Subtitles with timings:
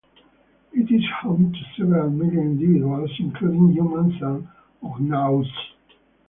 [0.73, 4.47] It is home to several million individuals, including humans and
[4.81, 5.47] Ugnaughts.